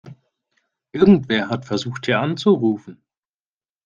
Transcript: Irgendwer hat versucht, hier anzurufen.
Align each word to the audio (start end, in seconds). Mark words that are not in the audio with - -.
Irgendwer 0.93 1.49
hat 1.49 1.65
versucht, 1.65 2.07
hier 2.07 2.19
anzurufen. 2.19 3.03